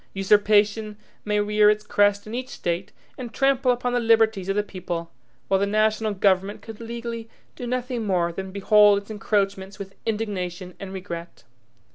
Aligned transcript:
Usurpation 0.15 0.97
may 1.23 1.39
rear 1.39 1.69
its 1.69 1.85
crest 1.85 2.25
in 2.25 2.33
each 2.33 2.49
State, 2.49 2.91
and 3.19 3.31
trample 3.31 3.71
upon 3.71 3.93
the 3.93 3.99
liberties 3.99 4.49
of 4.49 4.55
the 4.55 4.63
people, 4.63 5.11
while 5.47 5.59
the 5.59 5.67
national 5.67 6.15
government 6.15 6.63
could 6.63 6.79
legally 6.79 7.29
do 7.55 7.67
nothing 7.67 8.03
more 8.07 8.31
than 8.33 8.51
behold 8.51 8.97
its 8.97 9.11
encroachments 9.11 9.77
with 9.77 9.93
indignation 10.07 10.73
and 10.79 10.91
regret. 10.91 11.43